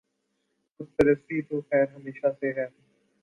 بت 0.75 0.89
پرستی 0.97 1.37
تو 1.41 1.55
خیر 1.61 1.87
ہمیشہ 1.95 2.27
سے 2.39 2.47
ہی 2.47 2.65